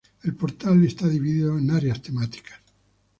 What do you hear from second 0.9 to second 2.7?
dividido en áreas temáticas.